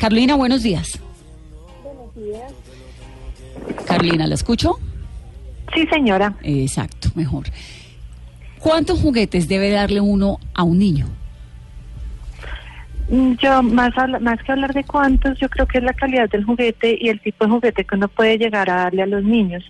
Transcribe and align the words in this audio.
Carolina, 0.00 0.34
buenos 0.34 0.62
días. 0.62 0.98
Buenos 1.84 2.14
días. 2.14 2.52
Carolina, 3.86 4.26
¿la 4.26 4.34
escucho? 4.34 4.78
Sí, 5.74 5.86
señora. 5.88 6.34
Exacto, 6.42 7.10
mejor. 7.14 7.44
¿Cuántos 8.60 8.98
juguetes 9.00 9.46
debe 9.46 9.70
darle 9.70 10.00
uno 10.00 10.38
a 10.54 10.62
un 10.62 10.78
niño? 10.78 11.06
Mm, 13.10 13.34
Yo, 13.42 13.62
más, 13.62 13.92
más 14.22 14.42
que 14.42 14.52
hablar 14.52 14.72
de 14.72 14.84
cuántos, 14.84 15.38
yo 15.38 15.50
creo 15.50 15.66
que 15.66 15.78
es 15.78 15.84
la 15.84 15.92
calidad 15.92 16.30
del 16.30 16.44
juguete 16.44 16.96
y 16.98 17.10
el 17.10 17.20
tipo 17.20 17.44
de 17.44 17.50
juguete 17.50 17.84
que 17.84 17.94
uno 17.94 18.08
puede 18.08 18.38
llegar 18.38 18.70
a 18.70 18.76
darle 18.76 19.02
a 19.02 19.06
los 19.06 19.22
niños. 19.22 19.62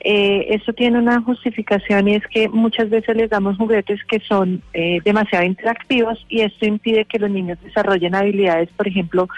Eh, 0.00 0.54
eso 0.54 0.72
tiene 0.72 0.98
una 0.98 1.20
justificación 1.22 2.08
y 2.08 2.14
es 2.16 2.26
que 2.26 2.48
muchas 2.48 2.90
veces 2.90 3.16
les 3.16 3.30
damos 3.30 3.56
juguetes 3.56 4.04
que 4.04 4.20
son 4.20 4.62
eh, 4.72 5.00
demasiado 5.04 5.44
interactivos 5.44 6.24
y 6.28 6.42
esto 6.42 6.66
impide 6.66 7.06
que 7.06 7.18
los 7.18 7.30
niños 7.30 7.58
desarrollen 7.62 8.14
habilidades, 8.14 8.68
por 8.76 8.86
ejemplo, 8.86 9.28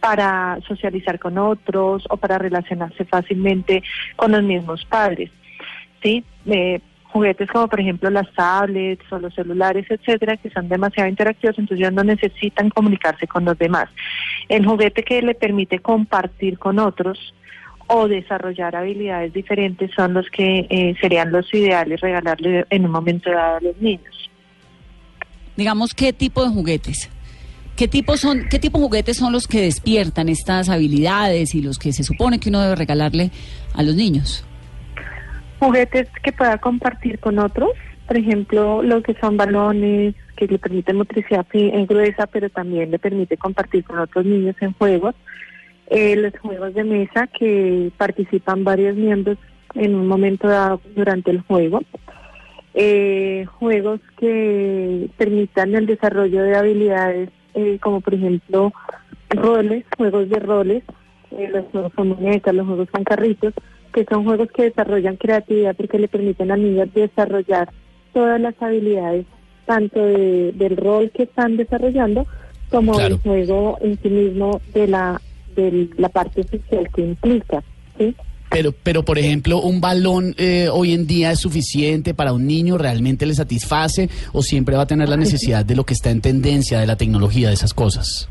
para 0.00 0.58
socializar 0.66 1.18
con 1.18 1.38
otros 1.38 2.06
o 2.08 2.16
para 2.16 2.38
relacionarse 2.38 3.04
fácilmente 3.04 3.82
con 4.16 4.32
los 4.32 4.42
mismos 4.42 4.84
padres. 4.86 5.30
¿sí? 6.02 6.24
Eh, 6.46 6.80
juguetes 7.04 7.48
como 7.50 7.68
por 7.68 7.80
ejemplo 7.80 8.10
las 8.10 8.30
tablets 8.34 9.04
o 9.10 9.18
los 9.18 9.34
celulares, 9.34 9.86
etcétera, 9.88 10.36
que 10.36 10.50
son 10.50 10.68
demasiado 10.68 11.08
interactivos, 11.08 11.58
entonces 11.58 11.82
ellos 11.82 11.94
no 11.94 12.04
necesitan 12.04 12.68
comunicarse 12.70 13.26
con 13.26 13.44
los 13.44 13.56
demás. 13.58 13.88
El 14.48 14.66
juguete 14.66 15.02
que 15.02 15.22
le 15.22 15.34
permite 15.34 15.78
compartir 15.78 16.58
con 16.58 16.78
otros 16.78 17.34
o 17.88 18.08
desarrollar 18.08 18.74
habilidades 18.74 19.32
diferentes 19.32 19.90
son 19.94 20.14
los 20.14 20.28
que 20.30 20.66
eh, 20.68 20.94
serían 21.00 21.30
los 21.30 21.52
ideales 21.54 22.00
regalarle 22.00 22.64
en 22.70 22.84
un 22.84 22.90
momento 22.90 23.30
dado 23.30 23.56
a 23.56 23.60
los 23.60 23.76
niños. 23.80 24.30
Digamos, 25.56 25.94
¿qué 25.94 26.12
tipo 26.12 26.44
de 26.44 26.50
juguetes? 26.50 27.10
¿Qué 27.76 27.88
tipo, 27.88 28.16
son, 28.16 28.48
¿Qué 28.50 28.58
tipo 28.58 28.78
de 28.78 28.84
juguetes 28.84 29.18
son 29.18 29.32
los 29.32 29.46
que 29.46 29.60
despiertan 29.60 30.28
estas 30.28 30.68
habilidades 30.68 31.54
y 31.54 31.62
los 31.62 31.78
que 31.78 31.92
se 31.92 32.04
supone 32.04 32.40
que 32.40 32.48
uno 32.48 32.60
debe 32.62 32.74
regalarle 32.74 33.30
a 33.74 33.82
los 33.82 33.94
niños? 33.94 34.44
Juguetes 35.58 36.08
que 36.22 36.32
pueda 36.32 36.58
compartir 36.58 37.18
con 37.18 37.38
otros, 37.38 37.70
por 38.06 38.16
ejemplo, 38.16 38.82
lo 38.82 39.02
que 39.02 39.14
son 39.14 39.36
balones, 39.36 40.14
que 40.36 40.46
le 40.46 40.58
permiten 40.58 40.96
motricidad 40.96 41.46
eh, 41.52 41.86
gruesa, 41.88 42.26
pero 42.26 42.48
también 42.50 42.90
le 42.90 42.98
permite 42.98 43.36
compartir 43.36 43.84
con 43.84 43.98
otros 43.98 44.24
niños 44.24 44.54
en 44.60 44.72
juegos. 44.74 45.14
Eh, 45.88 46.16
los 46.16 46.36
juegos 46.40 46.74
de 46.74 46.84
mesa 46.84 47.28
que 47.28 47.90
participan 47.96 48.64
varios 48.64 48.96
miembros 48.96 49.38
en 49.74 49.94
un 49.94 50.06
momento 50.08 50.48
dado 50.48 50.80
durante 50.96 51.30
el 51.30 51.40
juego. 51.42 51.80
Eh, 52.74 53.46
juegos 53.58 54.00
que 54.18 55.08
permitan 55.16 55.74
el 55.74 55.86
desarrollo 55.86 56.42
de 56.42 56.56
habilidades 56.56 57.30
eh, 57.54 57.78
como 57.80 58.00
por 58.02 58.12
ejemplo 58.14 58.72
roles, 59.30 59.84
juegos 59.96 60.28
de 60.28 60.38
roles, 60.40 60.82
eh, 61.30 61.48
los 61.52 61.64
juegos 61.72 61.92
con 61.94 62.08
muñecas, 62.08 62.54
los 62.54 62.66
juegos 62.66 62.90
con 62.90 63.02
carritos, 63.04 63.54
que 63.94 64.04
son 64.04 64.24
juegos 64.24 64.50
que 64.52 64.64
desarrollan 64.64 65.16
creatividad 65.16 65.74
porque 65.74 65.98
le 65.98 66.08
permiten 66.08 66.50
a 66.50 66.56
niños 66.56 66.92
desarrollar 66.92 67.70
todas 68.12 68.38
las 68.40 68.54
habilidades, 68.60 69.24
tanto 69.64 70.04
de- 70.04 70.52
del 70.52 70.76
rol 70.76 71.10
que 71.14 71.22
están 71.22 71.56
desarrollando 71.56 72.26
como 72.70 72.92
Claro. 72.92 73.08
del 73.14 73.18
juego 73.20 73.78
en 73.80 73.98
sí 74.02 74.08
mismo 74.10 74.60
de 74.74 74.86
la 74.88 75.20
de 75.56 75.88
la 75.98 76.08
parte 76.08 76.42
social 76.44 76.88
que 76.94 77.02
implica, 77.02 77.62
¿sí? 77.98 78.14
Pero, 78.48 78.72
pero 78.82 79.04
por 79.04 79.18
ejemplo, 79.18 79.60
un 79.60 79.80
balón 79.80 80.34
eh, 80.38 80.68
hoy 80.72 80.92
en 80.92 81.06
día 81.06 81.32
es 81.32 81.40
suficiente 81.40 82.14
para 82.14 82.32
un 82.32 82.46
niño, 82.46 82.78
realmente 82.78 83.26
le 83.26 83.34
satisface 83.34 84.08
o 84.32 84.40
siempre 84.42 84.76
va 84.76 84.82
a 84.82 84.86
tener 84.86 85.08
la 85.08 85.16
necesidad 85.16 85.64
de 85.64 85.74
lo 85.74 85.84
que 85.84 85.94
está 85.94 86.10
en 86.10 86.20
tendencia, 86.20 86.78
de 86.78 86.86
la 86.86 86.96
tecnología, 86.96 87.48
de 87.48 87.54
esas 87.54 87.74
cosas. 87.74 88.28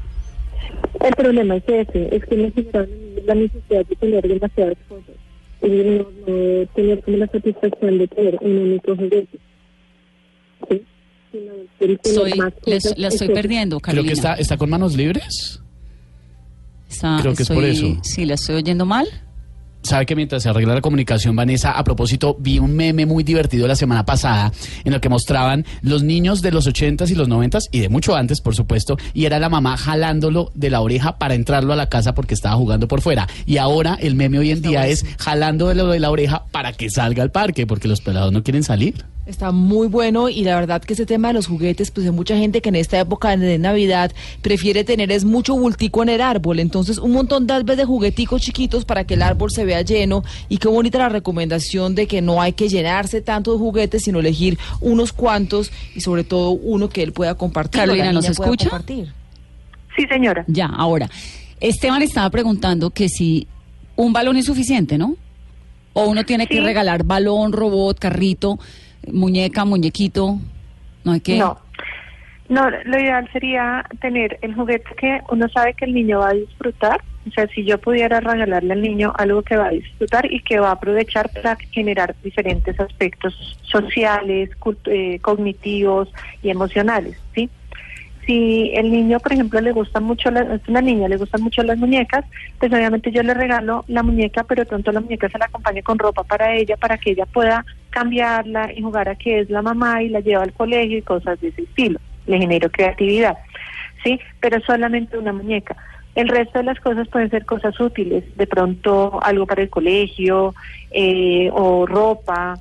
El 1.04 1.14
problema 1.16 1.58
es 1.58 1.64
ese, 1.68 2.16
es 2.16 2.24
que 2.26 2.38
necesitan 2.38 2.88
la 3.26 3.36
necesidad 3.36 3.86
de 3.86 3.96
tener 3.98 4.28
demasiadas 4.28 4.78
cosas 4.88 5.16
y 5.62 5.68
no, 5.68 6.04
no 6.28 6.66
tener 6.76 7.02
como 7.04 7.18
la 7.18 7.28
satisfacción 7.28 7.98
de 7.98 8.08
tener 8.08 8.38
un 8.42 8.58
único 8.58 8.96
juguete. 8.96 9.38
¿Sí? 10.70 10.82
Sino 11.34 11.98
Soy, 12.14 12.34
más 12.36 12.54
les- 12.66 12.84
cosas, 12.84 12.98
la 12.98 13.08
estoy 13.10 13.28
perdiendo, 13.30 13.80
Creo 13.82 13.96
Carolina. 13.96 14.08
que 14.08 14.14
está, 14.14 14.34
está 14.36 14.56
con 14.58 14.70
manos 14.70 14.96
libres. 14.96 15.62
Está- 16.96 17.18
creo 17.22 17.34
que 17.36 17.44
es 17.44 17.50
por 17.50 17.64
eso. 17.64 17.98
Sí, 18.04 18.26
la 18.26 18.34
estoy 18.36 18.56
oyendo 18.56 18.86
mal. 18.86 19.08
Sabe 19.84 20.08
que 20.08 20.16
mientras 20.16 20.42
se 20.42 20.50
arregla 20.50 20.74
la 20.74 20.82
comunicación, 20.82 21.36
Vanessa, 21.36 21.74
a 21.74 21.84
propósito, 21.84 22.36
vi 22.40 22.58
un 22.58 22.76
meme 22.76 23.06
muy 23.06 23.24
divertido 23.24 23.68
la 23.68 23.76
semana 23.76 24.04
pasada 24.04 24.52
en 24.84 24.94
el 24.94 25.00
que 25.00 25.10
mostraban 25.10 25.64
los 25.84 26.02
niños 26.02 26.42
de 26.42 26.50
los 26.50 26.66
80s 26.66 27.12
y 27.12 27.14
los 27.14 27.28
90s 27.30 27.66
y 27.72 27.82
de 27.82 27.90
mucho 27.90 28.16
antes, 28.16 28.42
por 28.42 28.56
supuesto, 28.56 28.98
y 29.14 29.26
era 29.26 29.38
la 29.38 29.48
mamá 29.48 29.78
jalándolo 29.78 30.52
de 30.56 30.72
la 30.72 30.82
oreja 30.82 31.20
para 31.20 31.36
entrarlo 31.36 31.72
a 31.72 31.76
la 31.76 31.88
casa 31.88 32.16
porque 32.16 32.34
estaba 32.34 32.56
jugando 32.56 32.88
por 32.88 33.02
fuera. 33.02 33.28
Y 33.46 33.58
ahora 33.58 33.96
el 34.02 34.16
meme 34.16 34.40
hoy 34.40 34.50
en 34.50 34.64
día 34.64 34.88
es 34.88 35.06
jalando 35.20 35.68
de 35.68 35.76
lo 35.76 35.86
de 35.90 36.00
la 36.00 36.10
oreja 36.10 36.46
para 36.52 36.74
que 36.74 36.90
salga 36.90 37.22
al 37.22 37.30
parque 37.30 37.68
porque 37.68 37.88
los 37.88 38.02
pelados 38.02 38.32
no 38.34 38.42
quieren 38.42 38.64
salir. 38.64 39.06
Está 39.26 39.52
muy 39.52 39.88
bueno 39.88 40.30
y 40.30 40.44
la 40.44 40.54
verdad 40.54 40.84
que 40.84 40.94
ese 40.94 41.08
tema 41.08 41.30
de 41.30 41.34
los 41.34 41.48
juguetes, 41.48 41.90
pues 41.90 42.06
hay 42.06 42.12
mucha 42.12 42.38
gente 42.38 42.62
que 42.62 42.70
en 42.70 42.76
esta 42.76 43.00
época 43.00 43.36
de 43.36 43.58
Navidad 43.58 44.12
prefiere 44.44 44.84
tener 44.84 45.12
es 45.12 45.26
mucho 45.26 45.56
bultico 45.56 46.04
en 46.04 46.10
el 46.10 46.22
árbol, 46.22 46.60
entonces 46.60 47.00
un 47.00 47.12
montón 47.12 47.48
tal 47.48 47.64
vez 47.64 47.78
de 47.78 47.86
jugueticos 47.86 48.44
chiquitos 48.44 48.86
para 48.86 49.06
que 49.06 49.16
el 49.16 49.24
árbol 49.24 49.50
se 49.50 49.66
vea 49.66 49.82
lleno 49.82 50.24
y 50.48 50.60
qué 50.60 50.68
bonita 50.68 51.00
la 51.00 51.10
recomendación 51.10 51.96
de 51.96 52.06
que 52.06 52.22
no 52.22 52.40
hay 52.40 52.54
que 52.54 52.70
llenarse 52.70 53.20
tanto 53.22 53.54
de 53.54 53.58
juguetes, 53.58 54.04
sino 54.04 54.20
elegir 54.20 54.60
unos 54.80 55.12
cuantos 55.12 55.72
y 55.96 56.02
sobre 56.02 56.24
todo 56.24 56.52
uno 56.52 56.90
que 56.90 57.02
él 57.02 57.12
pueda 57.12 57.34
compartir. 57.34 57.82
Carolina, 57.82 58.12
¿nos 58.12 58.30
escucha? 58.30 58.70
compartir. 58.70 59.12
Sí, 59.96 60.06
señora. 60.08 60.46
Ya, 60.48 60.68
ahora. 60.68 61.10
Esteban 61.60 62.04
estaba 62.04 62.30
preguntando 62.30 62.92
que 62.92 63.10
si 63.10 63.48
un 63.96 64.14
balón 64.14 64.38
es 64.38 64.46
suficiente, 64.46 65.00
¿no? 65.00 65.16
O 65.94 66.06
uno 66.06 66.26
tiene 66.26 66.46
que 66.46 66.62
regalar 66.62 67.04
balón, 67.04 67.54
robot, 67.54 67.98
carrito, 67.98 68.60
muñeca, 69.12 69.66
muñequito. 69.66 70.40
No 71.04 71.12
hay 71.12 71.20
que. 71.20 71.38
No. 71.38 71.58
No, 72.48 72.70
lo 72.70 73.00
ideal 73.00 73.28
sería 73.32 73.84
tener 74.02 74.38
el 74.42 74.54
juguete 74.54 74.94
que 74.98 75.20
uno 75.32 75.50
sabe 75.50 75.74
que 75.74 75.86
el 75.86 75.94
niño 75.94 76.20
va 76.20 76.30
a 76.30 76.34
disfrutar. 76.34 77.02
O 77.28 77.32
sea, 77.32 77.48
si 77.48 77.66
yo 77.66 77.80
pudiera 77.80 78.20
regalarle 78.20 78.72
al 78.72 78.82
niño 78.82 79.12
algo 79.18 79.42
que 79.42 79.58
va 79.58 79.68
a 79.68 79.72
disfrutar 79.72 80.32
y 80.32 80.42
que 80.42 80.60
va 80.60 80.70
a 80.70 80.74
aprovechar 80.74 81.32
para 81.32 81.56
generar 81.72 82.16
diferentes 82.24 82.80
aspectos 82.80 83.58
sociales, 83.64 84.52
eh, 84.86 85.20
cognitivos 85.22 86.14
y 86.44 86.52
emocionales, 86.52 87.18
¿sí? 87.34 87.50
Si 88.28 88.72
el 88.74 88.92
niño, 88.92 89.20
por 89.20 89.34
ejemplo, 89.34 89.60
le 89.62 89.72
gusta 89.72 90.00
mucho, 90.00 90.30
la, 90.32 90.42
es 90.42 90.68
una 90.68 90.82
niña, 90.82 91.08
le 91.08 91.18
gustan 91.18 91.42
mucho 91.42 91.62
las 91.64 91.78
muñecas, 91.78 92.26
pues 92.60 92.72
obviamente 92.72 93.12
yo 93.12 93.22
le 93.22 93.36
regalo 93.36 93.86
la 93.88 94.02
muñeca, 94.02 94.44
pero 94.44 94.66
pronto 94.66 94.92
la 94.92 95.02
muñeca 95.02 95.30
se 95.30 95.38
la 95.38 95.46
acompañe 95.46 95.84
con 95.84 96.00
ropa 96.00 96.24
para 96.24 96.56
ella, 96.56 96.76
para 96.78 96.98
que 96.98 97.12
ella 97.12 97.26
pueda 97.28 97.64
cambiarla 97.96 98.74
y 98.76 98.82
jugar 98.82 99.08
a 99.08 99.16
que 99.16 99.40
es 99.40 99.50
la 99.50 99.62
mamá 99.62 100.04
y 100.04 100.10
la 100.10 100.20
lleva 100.20 100.44
al 100.44 100.52
colegio 100.52 100.98
y 100.98 101.02
cosas 101.02 101.40
de 101.40 101.48
ese 101.48 101.62
estilo. 101.62 101.98
Le 102.28 102.38
genero 102.38 102.70
creatividad, 102.70 103.38
¿sí? 104.04 104.20
Pero 104.42 104.60
solamente 104.62 105.18
una 105.18 105.32
muñeca. 105.32 105.78
El 106.14 106.28
resto 106.28 106.60
de 106.60 106.66
las 106.66 106.80
cosas 106.82 107.08
pueden 107.08 107.30
ser 107.30 107.46
cosas 107.46 107.80
útiles, 107.80 108.24
de 108.36 108.48
pronto 108.48 109.20
algo 109.24 109.48
para 109.48 109.62
el 109.62 109.70
colegio 109.70 110.54
eh, 110.92 111.50
o 111.54 111.86
ropa, 111.86 112.56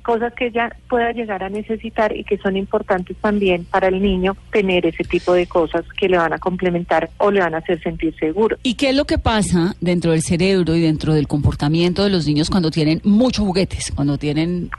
cosas 0.00 0.32
que 0.34 0.46
ella 0.46 0.74
pueda 0.88 1.12
llegar 1.12 1.42
a 1.42 1.48
necesitar 1.48 2.16
y 2.16 2.24
que 2.24 2.36
son 2.38 2.56
importantes 2.56 3.16
también 3.20 3.64
para 3.64 3.88
el 3.88 4.02
niño 4.02 4.36
tener 4.52 4.86
ese 4.86 5.04
tipo 5.04 5.32
de 5.32 5.46
cosas 5.46 5.84
que 5.98 6.08
le 6.08 6.16
van 6.18 6.32
a 6.32 6.38
complementar 6.38 7.10
o 7.18 7.30
le 7.30 7.40
van 7.40 7.54
a 7.54 7.58
hacer 7.58 7.80
sentir 7.82 8.14
seguro. 8.18 8.56
¿Y 8.62 8.74
qué 8.74 8.90
es 8.90 8.96
lo 8.96 9.04
que 9.04 9.18
pasa 9.18 9.74
dentro 9.80 10.12
del 10.12 10.22
cerebro 10.22 10.74
y 10.74 10.80
dentro 10.80 11.14
del 11.14 11.26
comportamiento 11.28 12.02
de 12.04 12.10
los 12.10 12.26
niños 12.26 12.50
cuando 12.50 12.70
tienen 12.70 13.00
muchos 13.04 13.44
juguetes, 13.46 13.92
cuando 13.94 14.18
tienen 14.18 14.70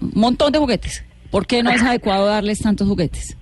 un 0.00 0.10
montón 0.14 0.52
de 0.52 0.58
juguetes? 0.58 1.04
¿Por 1.30 1.46
qué 1.46 1.62
no 1.62 1.70
es 1.70 1.82
adecuado 1.82 2.26
darles 2.26 2.60
tantos 2.60 2.86
juguetes? 2.88 3.36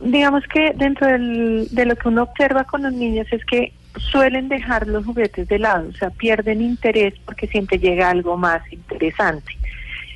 Digamos 0.00 0.44
que 0.52 0.72
dentro 0.76 1.06
del- 1.06 1.68
de 1.70 1.86
lo 1.86 1.96
que 1.96 2.08
uno 2.08 2.24
observa 2.24 2.64
con 2.64 2.82
los 2.82 2.92
niños 2.92 3.26
es 3.32 3.42
que 3.46 3.72
suelen 4.12 4.48
dejar 4.48 4.86
los 4.86 5.06
juguetes 5.06 5.48
de 5.48 5.58
lado, 5.58 5.88
o 5.88 5.92
sea, 5.94 6.10
pierden 6.10 6.60
interés 6.60 7.14
porque 7.24 7.46
siempre 7.46 7.78
llega 7.78 8.10
algo 8.10 8.36
más 8.36 8.60
interesante. 8.70 9.56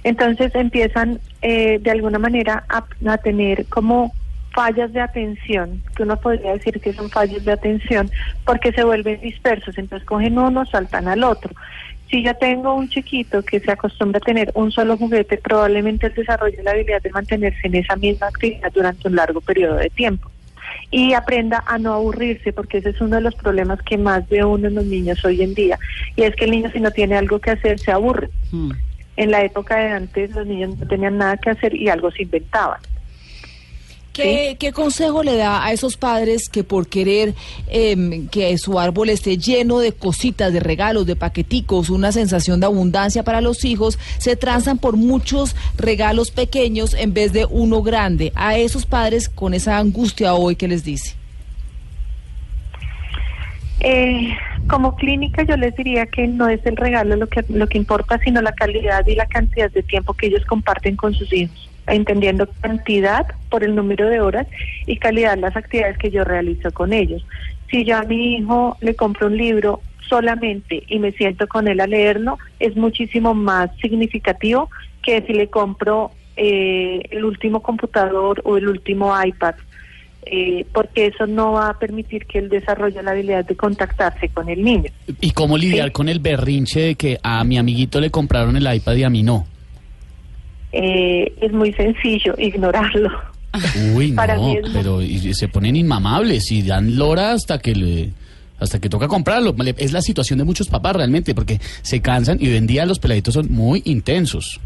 Entonces 0.04 0.54
empiezan 0.54 1.20
eh, 1.42 1.78
de 1.80 1.90
alguna 1.90 2.18
manera 2.18 2.64
a, 2.68 3.18
tener 3.18 3.66
como 3.66 4.14
fallas 4.52 4.92
de 4.92 5.00
atención, 5.00 5.82
que 5.94 6.02
uno 6.02 6.16
podría 6.16 6.52
decir 6.52 6.80
que 6.80 6.92
son 6.92 7.10
fallos 7.10 7.44
de 7.44 7.52
atención, 7.52 8.10
porque 8.44 8.72
se 8.72 8.82
vuelven 8.82 9.20
dispersos, 9.20 9.78
entonces 9.78 10.06
cogen 10.06 10.38
uno, 10.38 10.66
saltan 10.66 11.06
al 11.06 11.22
otro. 11.22 11.52
Si 12.10 12.24
yo 12.24 12.34
tengo 12.34 12.74
un 12.74 12.88
chiquito 12.88 13.42
que 13.42 13.60
se 13.60 13.70
acostumbra 13.70 14.18
a 14.18 14.20
tener 14.20 14.50
un 14.54 14.72
solo 14.72 14.96
juguete, 14.96 15.38
probablemente 15.38 16.08
él 16.08 16.14
desarrolle 16.14 16.60
la 16.64 16.72
habilidad 16.72 17.00
de 17.02 17.10
mantenerse 17.10 17.60
en 17.62 17.76
esa 17.76 17.94
misma 17.94 18.26
actividad 18.26 18.72
durante 18.72 19.06
un 19.06 19.14
largo 19.14 19.40
periodo 19.40 19.76
de 19.76 19.90
tiempo. 19.90 20.28
Y 20.90 21.12
aprenda 21.12 21.62
a 21.68 21.78
no 21.78 21.94
aburrirse, 21.94 22.52
porque 22.52 22.78
ese 22.78 22.90
es 22.90 23.00
uno 23.00 23.16
de 23.16 23.22
los 23.22 23.36
problemas 23.36 23.80
que 23.82 23.96
más 23.96 24.28
ve 24.28 24.44
uno 24.44 24.66
en 24.66 24.74
los 24.74 24.86
niños 24.86 25.24
hoy 25.24 25.40
en 25.40 25.54
día. 25.54 25.78
Y 26.16 26.22
es 26.22 26.34
que 26.34 26.46
el 26.46 26.50
niño 26.50 26.68
si 26.72 26.80
no 26.80 26.90
tiene 26.90 27.16
algo 27.16 27.38
que 27.38 27.52
hacer 27.52 27.78
se 27.78 27.92
aburre. 27.92 28.28
Mm. 28.50 28.72
En 29.20 29.30
la 29.30 29.44
época 29.44 29.76
de 29.76 29.88
antes 29.88 30.30
los 30.30 30.46
niños 30.46 30.78
no 30.78 30.86
tenían 30.86 31.18
nada 31.18 31.36
que 31.36 31.50
hacer 31.50 31.74
y 31.74 31.90
algo 31.90 32.10
se 32.10 32.22
inventaban. 32.22 32.80
¿Qué, 34.14 34.56
¿Qué 34.58 34.72
consejo 34.72 35.22
le 35.22 35.36
da 35.36 35.62
a 35.62 35.72
esos 35.72 35.98
padres 35.98 36.48
que 36.48 36.64
por 36.64 36.88
querer 36.88 37.34
em, 37.68 38.28
que 38.28 38.56
su 38.56 38.80
árbol 38.80 39.10
esté 39.10 39.36
lleno 39.36 39.78
de 39.78 39.92
cositas, 39.92 40.54
de 40.54 40.60
regalos, 40.60 41.04
de 41.04 41.16
paqueticos, 41.16 41.90
una 41.90 42.12
sensación 42.12 42.60
de 42.60 42.66
abundancia 42.66 43.22
para 43.22 43.42
los 43.42 43.66
hijos, 43.66 43.98
se 44.16 44.36
transan 44.36 44.78
por 44.78 44.96
muchos 44.96 45.54
regalos 45.76 46.30
pequeños 46.30 46.94
en 46.94 47.12
vez 47.12 47.34
de 47.34 47.44
uno 47.44 47.82
grande? 47.82 48.32
A 48.36 48.56
esos 48.56 48.86
padres 48.86 49.28
con 49.28 49.52
esa 49.52 49.76
angustia 49.76 50.32
hoy, 50.32 50.56
¿qué 50.56 50.66
les 50.66 50.82
dice? 50.82 51.19
Eh, 53.80 54.36
como 54.66 54.94
clínica 54.94 55.42
yo 55.42 55.56
les 55.56 55.74
diría 55.74 56.04
que 56.06 56.26
no 56.28 56.48
es 56.48 56.64
el 56.66 56.76
regalo 56.76 57.16
lo 57.16 57.26
que 57.28 57.44
lo 57.48 57.66
que 57.66 57.78
importa, 57.78 58.18
sino 58.18 58.42
la 58.42 58.52
calidad 58.52 59.06
y 59.06 59.14
la 59.14 59.26
cantidad 59.26 59.70
de 59.70 59.82
tiempo 59.82 60.14
que 60.14 60.26
ellos 60.26 60.44
comparten 60.44 60.96
con 60.96 61.14
sus 61.14 61.32
hijos, 61.32 61.68
entendiendo 61.86 62.46
cantidad 62.60 63.26
por 63.48 63.64
el 63.64 63.74
número 63.74 64.08
de 64.08 64.20
horas 64.20 64.46
y 64.86 64.96
calidad 64.98 65.38
las 65.38 65.56
actividades 65.56 65.96
que 65.96 66.10
yo 66.10 66.24
realizo 66.24 66.70
con 66.72 66.92
ellos. 66.92 67.26
Si 67.70 67.84
yo 67.84 67.96
a 67.96 68.02
mi 68.02 68.36
hijo 68.36 68.76
le 68.80 68.94
compro 68.94 69.28
un 69.28 69.36
libro 69.36 69.80
solamente 70.08 70.82
y 70.86 70.98
me 70.98 71.12
siento 71.12 71.48
con 71.48 71.66
él 71.66 71.80
a 71.80 71.86
leerlo, 71.86 72.38
es 72.58 72.76
muchísimo 72.76 73.32
más 73.32 73.70
significativo 73.80 74.68
que 75.02 75.22
si 75.22 75.32
le 75.32 75.48
compro 75.48 76.10
eh, 76.36 77.00
el 77.10 77.24
último 77.24 77.62
computador 77.62 78.42
o 78.44 78.56
el 78.58 78.68
último 78.68 79.14
iPad 79.22 79.54
eh, 80.26 80.66
porque 80.72 81.06
eso 81.06 81.26
no 81.26 81.52
va 81.52 81.70
a 81.70 81.78
permitir 81.78 82.26
que 82.26 82.38
él 82.38 82.48
desarrolle 82.48 83.02
la 83.02 83.12
habilidad 83.12 83.44
de 83.44 83.56
contactarse 83.56 84.28
con 84.28 84.48
el 84.48 84.62
niño. 84.62 84.90
¿Y 85.20 85.30
cómo 85.32 85.56
lidiar 85.58 85.88
Sí. 85.88 85.92
con 85.92 86.08
el 86.08 86.20
berrinche 86.20 86.80
de 86.80 86.94
que 86.94 87.18
a 87.22 87.42
mi 87.44 87.58
amiguito 87.58 88.00
le 88.00 88.10
compraron 88.10 88.56
el 88.56 88.74
iPad 88.74 88.94
y 88.96 89.02
a 89.04 89.10
mí 89.10 89.22
no? 89.22 89.46
Eh, 90.72 91.32
es 91.40 91.52
muy 91.52 91.72
sencillo 91.72 92.34
ignorarlo. 92.38 93.10
Uy, 93.94 94.12
Para 94.16 94.36
no, 94.36 94.52
es- 94.52 94.68
pero 94.72 95.02
y- 95.02 95.34
se 95.34 95.48
ponen 95.48 95.74
inmamables 95.76 96.50
y 96.52 96.62
dan 96.62 96.96
lora 96.96 97.32
hasta 97.32 97.58
que 97.58 97.74
le 97.74 98.10
hasta 98.60 98.78
que 98.78 98.90
toca 98.90 99.08
comprarlo. 99.08 99.54
Es 99.78 99.92
la 99.92 100.02
situación 100.02 100.38
de 100.38 100.44
muchos 100.44 100.68
papás 100.68 100.94
realmente, 100.94 101.34
porque 101.34 101.58
se 101.80 102.02
cansan 102.02 102.36
y 102.42 102.48
hoy 102.48 102.56
en 102.56 102.66
día 102.66 102.84
los 102.84 102.98
peladitos 102.98 103.32
son 103.32 103.50
muy 103.50 103.80
intensos. 103.86 104.60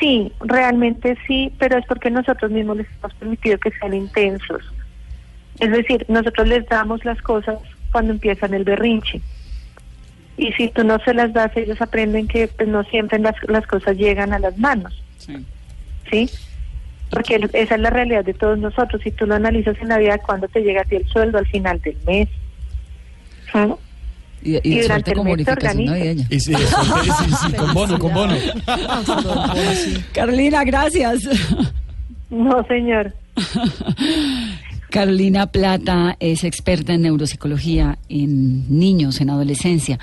Sí, 0.00 0.32
realmente 0.40 1.16
sí, 1.26 1.52
pero 1.58 1.78
es 1.78 1.84
porque 1.86 2.10
nosotros 2.10 2.50
mismos 2.50 2.78
les 2.78 2.86
hemos 2.98 3.14
permitido 3.14 3.58
que 3.58 3.70
sean 3.70 3.92
intensos. 3.92 4.62
Es 5.58 5.70
decir, 5.70 6.06
nosotros 6.08 6.48
les 6.48 6.66
damos 6.68 7.04
las 7.04 7.20
cosas 7.20 7.58
cuando 7.92 8.12
empiezan 8.12 8.54
el 8.54 8.64
berrinche. 8.64 9.20
Y 10.38 10.52
si 10.52 10.68
tú 10.68 10.84
no 10.84 10.98
se 11.00 11.12
las 11.12 11.34
das, 11.34 11.54
ellos 11.54 11.82
aprenden 11.82 12.26
que 12.26 12.48
pues, 12.48 12.66
no 12.66 12.82
siempre 12.84 13.18
las, 13.18 13.34
las 13.46 13.66
cosas 13.66 13.98
llegan 13.98 14.32
a 14.32 14.38
las 14.38 14.56
manos. 14.56 15.02
¿sí? 16.10 16.30
Porque 17.10 17.48
esa 17.52 17.74
es 17.74 17.80
la 17.80 17.90
realidad 17.90 18.24
de 18.24 18.32
todos 18.32 18.58
nosotros. 18.58 19.02
Si 19.02 19.10
tú 19.10 19.26
lo 19.26 19.34
analizas 19.34 19.76
en 19.82 19.88
la 19.88 19.98
vida, 19.98 20.16
cuando 20.18 20.48
te 20.48 20.62
llega 20.62 20.80
a 20.80 20.84
ti 20.84 20.96
el 20.96 21.06
sueldo 21.08 21.36
al 21.36 21.46
final 21.46 21.80
del 21.82 21.96
mes. 22.06 22.28
¿Sí? 23.52 23.74
Y, 24.42 24.56
y, 24.56 24.60
Y 24.64 24.80
durante 24.80 25.14
suerte 25.14 25.40
el 25.42 25.46
mes 25.46 25.86
navideña. 25.86 26.26
Y 26.30 26.40
sí, 26.40 26.54
sí, 26.54 27.34
sí, 27.46 27.52
con 27.52 27.74
bono, 27.74 27.98
con 27.98 28.14
bono. 28.14 28.34
Carolina, 30.12 30.64
gracias. 30.64 31.28
No, 32.30 32.64
señor. 32.66 33.14
Carolina 34.90 35.46
Plata 35.46 36.16
es 36.18 36.42
experta 36.44 36.92
en 36.92 37.02
neuropsicología 37.02 37.98
en 38.08 38.78
niños, 38.78 39.20
en 39.20 39.30
adolescencia. 39.30 39.98